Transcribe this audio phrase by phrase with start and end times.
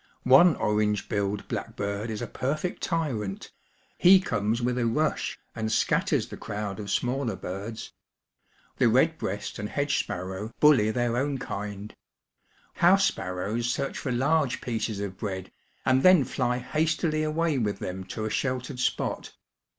[0.23, 3.51] One orange billed blackbird is a perfect tyrant;
[3.99, 7.93] he comes with a rush and scatters the crowd of smaller birds.
[8.77, 10.77] The redbreast and hedge sparrow WINTRY WEATHER.
[10.91, 11.95] 471 bully their own kind.
[12.79, 15.51] Honfle spanows searoh for large pieces of bread,
[15.85, 19.35] and then fly hastily away with them to a sheltered spot.